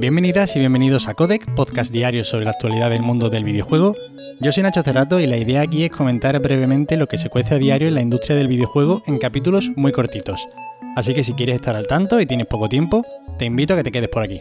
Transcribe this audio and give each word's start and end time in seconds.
Bienvenidas 0.00 0.56
y 0.56 0.60
bienvenidos 0.60 1.08
a 1.08 1.14
Codec, 1.14 1.54
podcast 1.54 1.92
diario 1.92 2.24
sobre 2.24 2.46
la 2.46 2.52
actualidad 2.52 2.88
del 2.88 3.02
mundo 3.02 3.28
del 3.28 3.44
videojuego. 3.44 3.94
Yo 4.40 4.50
soy 4.50 4.62
Nacho 4.62 4.82
Cerrato 4.82 5.20
y 5.20 5.26
la 5.26 5.36
idea 5.36 5.60
aquí 5.60 5.84
es 5.84 5.90
comentar 5.90 6.40
brevemente 6.40 6.96
lo 6.96 7.06
que 7.06 7.18
se 7.18 7.28
cuece 7.28 7.56
a 7.56 7.58
diario 7.58 7.86
en 7.86 7.96
la 7.96 8.00
industria 8.00 8.34
del 8.34 8.48
videojuego 8.48 9.02
en 9.06 9.18
capítulos 9.18 9.70
muy 9.76 9.92
cortitos. 9.92 10.48
Así 10.96 11.12
que 11.12 11.22
si 11.22 11.34
quieres 11.34 11.56
estar 11.56 11.76
al 11.76 11.86
tanto 11.86 12.18
y 12.18 12.24
tienes 12.24 12.46
poco 12.46 12.70
tiempo, 12.70 13.04
te 13.38 13.44
invito 13.44 13.74
a 13.74 13.76
que 13.76 13.84
te 13.84 13.92
quedes 13.92 14.08
por 14.08 14.22
aquí. 14.22 14.40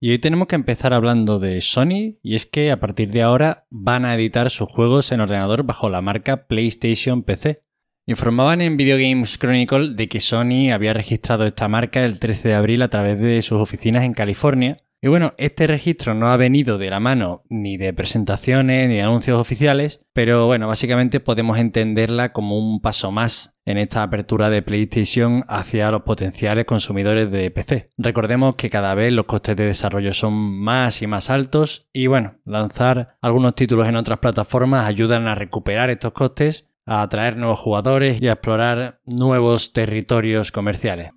Y 0.00 0.10
hoy 0.10 0.18
tenemos 0.18 0.48
que 0.48 0.56
empezar 0.56 0.94
hablando 0.94 1.38
de 1.38 1.60
Sony, 1.60 2.16
y 2.24 2.34
es 2.34 2.44
que 2.44 2.72
a 2.72 2.80
partir 2.80 3.12
de 3.12 3.22
ahora 3.22 3.66
van 3.70 4.04
a 4.04 4.16
editar 4.16 4.50
sus 4.50 4.68
juegos 4.68 5.12
en 5.12 5.20
ordenador 5.20 5.62
bajo 5.62 5.88
la 5.88 6.00
marca 6.00 6.48
PlayStation 6.48 7.22
PC. 7.22 7.58
Informaban 8.06 8.60
en 8.60 8.76
Video 8.76 8.98
Games 8.98 9.38
Chronicle 9.38 9.94
de 9.94 10.08
que 10.10 10.20
Sony 10.20 10.70
había 10.74 10.92
registrado 10.92 11.46
esta 11.46 11.68
marca 11.68 12.02
el 12.02 12.18
13 12.18 12.48
de 12.48 12.54
abril 12.54 12.82
a 12.82 12.88
través 12.88 13.18
de 13.18 13.40
sus 13.40 13.58
oficinas 13.58 14.04
en 14.04 14.12
California. 14.12 14.76
Y 15.00 15.08
bueno, 15.08 15.32
este 15.38 15.66
registro 15.66 16.12
no 16.12 16.28
ha 16.28 16.36
venido 16.36 16.76
de 16.76 16.90
la 16.90 17.00
mano 17.00 17.44
ni 17.48 17.78
de 17.78 17.94
presentaciones 17.94 18.88
ni 18.88 18.96
de 18.96 19.02
anuncios 19.02 19.40
oficiales, 19.40 20.02
pero 20.12 20.44
bueno, 20.44 20.68
básicamente 20.68 21.18
podemos 21.18 21.56
entenderla 21.56 22.32
como 22.32 22.58
un 22.58 22.82
paso 22.82 23.10
más 23.10 23.54
en 23.64 23.78
esta 23.78 24.02
apertura 24.02 24.50
de 24.50 24.60
PlayStation 24.60 25.42
hacia 25.48 25.90
los 25.90 26.02
potenciales 26.02 26.66
consumidores 26.66 27.30
de 27.30 27.50
PC. 27.50 27.90
Recordemos 27.96 28.56
que 28.56 28.68
cada 28.68 28.94
vez 28.94 29.12
los 29.12 29.24
costes 29.24 29.56
de 29.56 29.64
desarrollo 29.64 30.12
son 30.12 30.34
más 30.34 31.00
y 31.00 31.06
más 31.06 31.30
altos 31.30 31.88
y 31.90 32.06
bueno, 32.06 32.36
lanzar 32.44 33.16
algunos 33.22 33.54
títulos 33.54 33.88
en 33.88 33.96
otras 33.96 34.18
plataformas 34.18 34.84
ayudan 34.84 35.26
a 35.26 35.34
recuperar 35.34 35.88
estos 35.88 36.12
costes 36.12 36.66
a 36.86 37.02
atraer 37.02 37.36
nuevos 37.36 37.60
jugadores 37.60 38.20
y 38.20 38.28
a 38.28 38.32
explorar 38.32 39.00
nuevos 39.06 39.72
territorios 39.72 40.52
comerciales. 40.52 41.10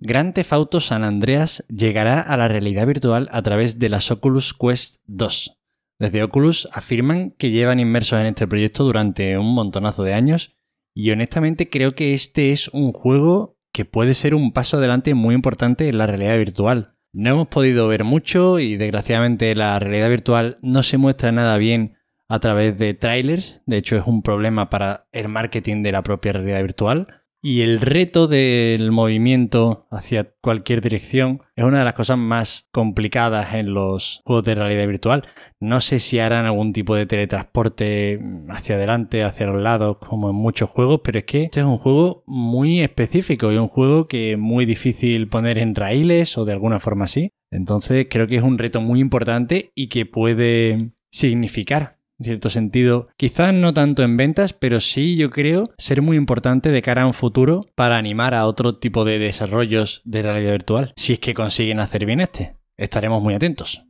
Grand 0.00 0.34
Theft 0.34 0.52
San 0.80 1.02
Andreas 1.02 1.64
llegará 1.68 2.20
a 2.20 2.36
la 2.36 2.48
realidad 2.48 2.86
virtual 2.86 3.28
a 3.32 3.42
través 3.42 3.78
de 3.78 3.88
las 3.88 4.10
Oculus 4.10 4.52
Quest 4.52 4.96
2. 5.06 5.56
Desde 5.98 6.22
Oculus 6.22 6.68
afirman 6.72 7.30
que 7.38 7.50
llevan 7.50 7.80
inmersos 7.80 8.18
en 8.20 8.26
este 8.26 8.46
proyecto 8.46 8.84
durante 8.84 9.38
un 9.38 9.54
montonazo 9.54 10.02
de 10.02 10.12
años 10.12 10.52
y 10.94 11.10
honestamente 11.10 11.70
creo 11.70 11.94
que 11.94 12.14
este 12.14 12.52
es 12.52 12.68
un 12.68 12.92
juego 12.92 13.58
que 13.72 13.84
puede 13.84 14.14
ser 14.14 14.34
un 14.34 14.52
paso 14.52 14.76
adelante 14.76 15.14
muy 15.14 15.34
importante 15.34 15.88
en 15.88 15.98
la 15.98 16.06
realidad 16.06 16.36
virtual. 16.36 16.94
No 17.12 17.30
hemos 17.30 17.48
podido 17.48 17.88
ver 17.88 18.04
mucho 18.04 18.58
y 18.58 18.76
desgraciadamente 18.76 19.54
la 19.54 19.78
realidad 19.78 20.10
virtual 20.10 20.58
no 20.62 20.82
se 20.82 20.98
muestra 20.98 21.32
nada 21.32 21.56
bien 21.58 21.93
a 22.28 22.38
través 22.40 22.78
de 22.78 22.94
trailers. 22.94 23.62
De 23.66 23.76
hecho, 23.76 23.96
es 23.96 24.06
un 24.06 24.22
problema 24.22 24.70
para 24.70 25.06
el 25.12 25.28
marketing 25.28 25.82
de 25.82 25.92
la 25.92 26.02
propia 26.02 26.32
realidad 26.32 26.62
virtual. 26.62 27.24
Y 27.46 27.60
el 27.60 27.78
reto 27.82 28.26
del 28.26 28.90
movimiento 28.90 29.86
hacia 29.90 30.32
cualquier 30.40 30.80
dirección 30.80 31.42
es 31.56 31.64
una 31.66 31.80
de 31.80 31.84
las 31.84 31.92
cosas 31.92 32.16
más 32.16 32.70
complicadas 32.72 33.52
en 33.52 33.74
los 33.74 34.22
juegos 34.24 34.44
de 34.44 34.54
realidad 34.54 34.88
virtual. 34.88 35.24
No 35.60 35.82
sé 35.82 35.98
si 35.98 36.18
harán 36.20 36.46
algún 36.46 36.72
tipo 36.72 36.96
de 36.96 37.04
teletransporte 37.04 38.18
hacia 38.48 38.76
adelante, 38.76 39.24
hacia 39.24 39.48
los 39.48 39.60
lados, 39.60 39.98
como 39.98 40.30
en 40.30 40.36
muchos 40.36 40.70
juegos, 40.70 41.02
pero 41.04 41.18
es 41.18 41.26
que 41.26 41.42
este 41.42 41.60
es 41.60 41.66
un 41.66 41.76
juego 41.76 42.24
muy 42.26 42.80
específico 42.80 43.52
y 43.52 43.58
un 43.58 43.68
juego 43.68 44.08
que 44.08 44.32
es 44.32 44.38
muy 44.38 44.64
difícil 44.64 45.28
poner 45.28 45.58
en 45.58 45.74
raíles 45.74 46.38
o 46.38 46.46
de 46.46 46.54
alguna 46.54 46.80
forma 46.80 47.04
así. 47.04 47.34
Entonces 47.50 48.06
creo 48.08 48.26
que 48.26 48.36
es 48.36 48.42
un 48.42 48.56
reto 48.56 48.80
muy 48.80 49.00
importante 49.00 49.70
y 49.74 49.90
que 49.90 50.06
puede 50.06 50.92
significar 51.10 51.98
en 52.18 52.24
cierto 52.24 52.48
sentido, 52.48 53.08
quizás 53.16 53.52
no 53.52 53.72
tanto 53.72 54.02
en 54.02 54.16
ventas, 54.16 54.52
pero 54.52 54.80
sí 54.80 55.16
yo 55.16 55.30
creo 55.30 55.64
ser 55.78 56.02
muy 56.02 56.16
importante 56.16 56.70
de 56.70 56.82
cara 56.82 57.02
a 57.02 57.06
un 57.06 57.14
futuro 57.14 57.62
para 57.74 57.96
animar 57.96 58.34
a 58.34 58.46
otro 58.46 58.76
tipo 58.76 59.04
de 59.04 59.18
desarrollos 59.18 60.02
de 60.04 60.22
realidad 60.22 60.52
virtual, 60.52 60.92
si 60.96 61.14
es 61.14 61.18
que 61.18 61.34
consiguen 61.34 61.80
hacer 61.80 62.06
bien 62.06 62.20
este. 62.20 62.56
Estaremos 62.76 63.22
muy 63.22 63.34
atentos. 63.34 63.84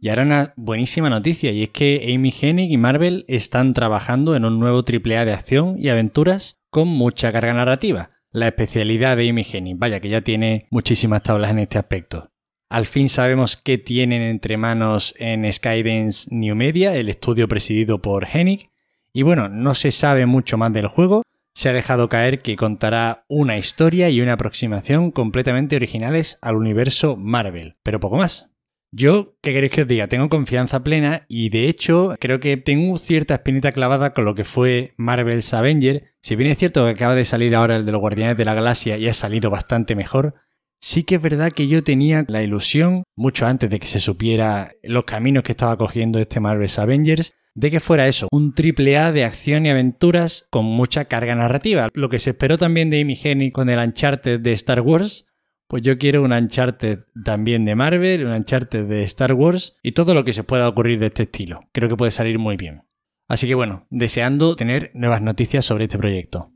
Y 0.00 0.08
ahora 0.08 0.24
una 0.24 0.52
buenísima 0.56 1.10
noticia, 1.10 1.52
y 1.52 1.62
es 1.62 1.70
que 1.70 2.12
Amy 2.12 2.34
Hennig 2.38 2.72
y 2.72 2.76
Marvel 2.76 3.24
están 3.28 3.72
trabajando 3.72 4.34
en 4.34 4.44
un 4.44 4.58
nuevo 4.58 4.82
AAA 4.82 5.24
de 5.24 5.32
acción 5.32 5.76
y 5.78 5.90
aventuras 5.90 6.58
con 6.70 6.88
mucha 6.88 7.30
carga 7.30 7.54
narrativa. 7.54 8.10
La 8.32 8.48
especialidad 8.48 9.16
de 9.16 9.30
Amy 9.30 9.46
Hennig, 9.50 9.78
vaya 9.78 10.00
que 10.00 10.08
ya 10.08 10.22
tiene 10.22 10.66
muchísimas 10.70 11.22
tablas 11.22 11.52
en 11.52 11.60
este 11.60 11.78
aspecto. 11.78 12.31
Al 12.72 12.86
fin 12.86 13.10
sabemos 13.10 13.58
qué 13.58 13.76
tienen 13.76 14.22
entre 14.22 14.56
manos 14.56 15.14
en 15.18 15.52
Skydance 15.52 16.34
New 16.34 16.56
Media, 16.56 16.96
el 16.96 17.10
estudio 17.10 17.46
presidido 17.46 18.00
por 18.00 18.26
Hennig. 18.32 18.70
Y 19.12 19.20
bueno, 19.24 19.50
no 19.50 19.74
se 19.74 19.90
sabe 19.90 20.24
mucho 20.24 20.56
más 20.56 20.72
del 20.72 20.86
juego. 20.86 21.22
Se 21.52 21.68
ha 21.68 21.74
dejado 21.74 22.08
caer 22.08 22.40
que 22.40 22.56
contará 22.56 23.26
una 23.28 23.58
historia 23.58 24.08
y 24.08 24.22
una 24.22 24.32
aproximación 24.32 25.10
completamente 25.10 25.76
originales 25.76 26.38
al 26.40 26.56
universo 26.56 27.14
Marvel, 27.14 27.76
pero 27.82 28.00
poco 28.00 28.16
más. 28.16 28.48
Yo, 28.90 29.36
¿qué 29.42 29.52
queréis 29.52 29.72
que 29.72 29.82
os 29.82 29.88
diga? 29.88 30.06
Tengo 30.06 30.30
confianza 30.30 30.82
plena 30.82 31.26
y 31.28 31.50
de 31.50 31.68
hecho 31.68 32.16
creo 32.20 32.40
que 32.40 32.56
tengo 32.56 32.96
cierta 32.96 33.34
espinita 33.34 33.72
clavada 33.72 34.14
con 34.14 34.24
lo 34.24 34.34
que 34.34 34.44
fue 34.44 34.94
Marvel's 34.96 35.52
Avenger. 35.52 36.14
Si 36.22 36.36
bien 36.36 36.50
es 36.50 36.56
cierto 36.56 36.86
que 36.86 36.92
acaba 36.92 37.14
de 37.14 37.26
salir 37.26 37.54
ahora 37.54 37.76
el 37.76 37.84
de 37.84 37.92
los 37.92 38.00
Guardianes 38.00 38.38
de 38.38 38.46
la 38.46 38.54
Galaxia 38.54 38.96
y 38.96 39.08
ha 39.08 39.12
salido 39.12 39.50
bastante 39.50 39.94
mejor, 39.94 40.36
Sí 40.84 41.04
que 41.04 41.14
es 41.14 41.22
verdad 41.22 41.52
que 41.52 41.68
yo 41.68 41.84
tenía 41.84 42.24
la 42.26 42.42
ilusión, 42.42 43.04
mucho 43.14 43.46
antes 43.46 43.70
de 43.70 43.78
que 43.78 43.86
se 43.86 44.00
supiera 44.00 44.72
los 44.82 45.04
caminos 45.04 45.44
que 45.44 45.52
estaba 45.52 45.76
cogiendo 45.76 46.18
este 46.18 46.40
Marvel's 46.40 46.76
Avengers, 46.76 47.34
de 47.54 47.70
que 47.70 47.78
fuera 47.78 48.08
eso, 48.08 48.26
un 48.32 48.52
triple 48.52 48.98
A 48.98 49.12
de 49.12 49.22
acción 49.22 49.64
y 49.64 49.70
aventuras 49.70 50.48
con 50.50 50.64
mucha 50.64 51.04
carga 51.04 51.36
narrativa. 51.36 51.88
Lo 51.94 52.08
que 52.08 52.18
se 52.18 52.30
esperó 52.30 52.58
también 52.58 52.90
de 52.90 53.00
Hennig 53.00 53.52
con 53.52 53.70
el 53.70 53.78
Uncharted 53.78 54.40
de 54.40 54.52
Star 54.54 54.80
Wars, 54.80 55.26
pues 55.68 55.84
yo 55.84 55.98
quiero 55.98 56.24
un 56.24 56.32
Uncharted 56.32 57.04
también 57.24 57.64
de 57.64 57.76
Marvel, 57.76 58.26
un 58.26 58.32
Uncharted 58.32 58.84
de 58.84 59.04
Star 59.04 59.34
Wars 59.34 59.74
y 59.84 59.92
todo 59.92 60.14
lo 60.14 60.24
que 60.24 60.32
se 60.32 60.42
pueda 60.42 60.68
ocurrir 60.68 60.98
de 60.98 61.06
este 61.06 61.22
estilo. 61.22 61.60
Creo 61.72 61.88
que 61.88 61.96
puede 61.96 62.10
salir 62.10 62.40
muy 62.40 62.56
bien. 62.56 62.82
Así 63.28 63.46
que 63.46 63.54
bueno, 63.54 63.86
deseando 63.90 64.56
tener 64.56 64.90
nuevas 64.94 65.22
noticias 65.22 65.64
sobre 65.64 65.84
este 65.84 65.98
proyecto. 65.98 66.50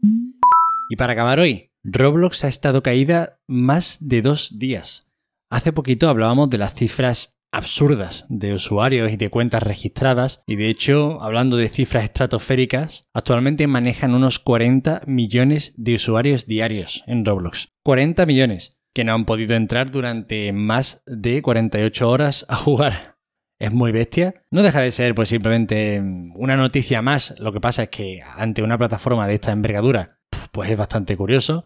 Y 0.90 0.96
para 0.96 1.12
acabar 1.12 1.38
hoy, 1.38 1.70
Roblox 1.88 2.42
ha 2.42 2.48
estado 2.48 2.82
caída 2.82 3.38
más 3.46 3.98
de 4.00 4.20
dos 4.20 4.58
días. 4.58 5.08
Hace 5.50 5.72
poquito 5.72 6.08
hablábamos 6.08 6.50
de 6.50 6.58
las 6.58 6.74
cifras 6.74 7.38
absurdas 7.52 8.26
de 8.28 8.54
usuarios 8.54 9.12
y 9.12 9.16
de 9.16 9.30
cuentas 9.30 9.62
registradas 9.62 10.42
y 10.48 10.56
de 10.56 10.68
hecho, 10.68 11.22
hablando 11.22 11.56
de 11.56 11.68
cifras 11.68 12.02
estratosféricas, 12.02 13.06
actualmente 13.14 13.68
manejan 13.68 14.14
unos 14.14 14.40
40 14.40 15.02
millones 15.06 15.74
de 15.76 15.94
usuarios 15.94 16.46
diarios 16.46 17.04
en 17.06 17.24
Roblox. 17.24 17.68
40 17.84 18.26
millones 18.26 18.80
que 18.92 19.04
no 19.04 19.14
han 19.14 19.24
podido 19.24 19.54
entrar 19.54 19.88
durante 19.92 20.52
más 20.52 21.04
de 21.06 21.40
48 21.40 22.10
horas 22.10 22.46
a 22.48 22.56
jugar. 22.56 23.16
Es 23.60 23.70
muy 23.70 23.92
bestia. 23.92 24.34
No 24.50 24.64
deja 24.64 24.80
de 24.80 24.90
ser 24.90 25.14
pues 25.14 25.28
simplemente 25.28 26.02
una 26.34 26.56
noticia 26.56 27.00
más. 27.00 27.36
Lo 27.38 27.52
que 27.52 27.60
pasa 27.60 27.84
es 27.84 27.88
que 27.90 28.22
ante 28.22 28.64
una 28.64 28.76
plataforma 28.76 29.28
de 29.28 29.34
esta 29.34 29.52
envergadura, 29.52 30.18
pues 30.50 30.68
es 30.68 30.76
bastante 30.76 31.16
curioso. 31.16 31.64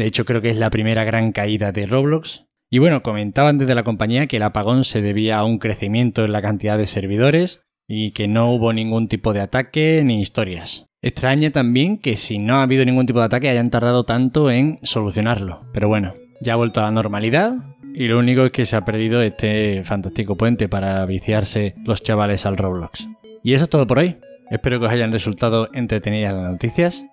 De 0.00 0.06
hecho, 0.06 0.24
creo 0.24 0.40
que 0.40 0.48
es 0.48 0.56
la 0.56 0.70
primera 0.70 1.04
gran 1.04 1.30
caída 1.30 1.72
de 1.72 1.84
Roblox. 1.84 2.46
Y 2.70 2.78
bueno, 2.78 3.02
comentaban 3.02 3.58
desde 3.58 3.74
la 3.74 3.82
compañía 3.82 4.28
que 4.28 4.38
el 4.38 4.44
apagón 4.44 4.82
se 4.82 5.02
debía 5.02 5.36
a 5.36 5.44
un 5.44 5.58
crecimiento 5.58 6.24
en 6.24 6.32
la 6.32 6.40
cantidad 6.40 6.78
de 6.78 6.86
servidores 6.86 7.60
y 7.86 8.12
que 8.12 8.26
no 8.26 8.50
hubo 8.50 8.72
ningún 8.72 9.08
tipo 9.08 9.34
de 9.34 9.42
ataque 9.42 10.00
ni 10.02 10.18
historias. 10.18 10.86
Extraña 11.02 11.50
también 11.50 11.98
que 11.98 12.16
si 12.16 12.38
no 12.38 12.54
ha 12.54 12.62
habido 12.62 12.86
ningún 12.86 13.04
tipo 13.04 13.18
de 13.18 13.26
ataque 13.26 13.50
hayan 13.50 13.68
tardado 13.68 14.04
tanto 14.04 14.50
en 14.50 14.78
solucionarlo. 14.84 15.66
Pero 15.74 15.88
bueno, 15.88 16.14
ya 16.40 16.54
ha 16.54 16.56
vuelto 16.56 16.80
a 16.80 16.84
la 16.84 16.92
normalidad 16.92 17.56
y 17.94 18.08
lo 18.08 18.18
único 18.18 18.46
es 18.46 18.52
que 18.52 18.64
se 18.64 18.76
ha 18.76 18.86
perdido 18.86 19.20
este 19.20 19.84
fantástico 19.84 20.34
puente 20.34 20.66
para 20.66 21.04
viciarse 21.04 21.74
los 21.84 22.02
chavales 22.02 22.46
al 22.46 22.56
Roblox. 22.56 23.06
Y 23.44 23.52
eso 23.52 23.64
es 23.64 23.70
todo 23.70 23.86
por 23.86 23.98
hoy. 23.98 24.16
Espero 24.50 24.80
que 24.80 24.86
os 24.86 24.92
hayan 24.92 25.12
resultado 25.12 25.68
entretenidas 25.74 26.32
las 26.32 26.50
noticias 26.50 27.04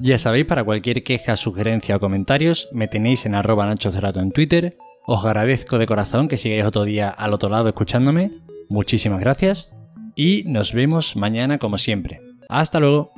ya 0.00 0.18
sabéis, 0.18 0.46
para 0.46 0.64
cualquier 0.64 1.02
queja, 1.02 1.36
sugerencia 1.36 1.96
o 1.96 2.00
comentarios, 2.00 2.68
me 2.72 2.88
tenéis 2.88 3.26
en 3.26 3.34
arroba 3.34 3.66
Nacho 3.66 3.90
en 3.90 4.32
Twitter. 4.32 4.76
Os 5.06 5.24
agradezco 5.24 5.78
de 5.78 5.86
corazón 5.86 6.28
que 6.28 6.36
sigáis 6.36 6.64
otro 6.64 6.84
día 6.84 7.08
al 7.08 7.32
otro 7.32 7.48
lado 7.48 7.68
escuchándome. 7.68 8.30
Muchísimas 8.68 9.20
gracias. 9.20 9.72
Y 10.14 10.44
nos 10.46 10.72
vemos 10.72 11.16
mañana 11.16 11.58
como 11.58 11.78
siempre. 11.78 12.20
Hasta 12.48 12.80
luego. 12.80 13.15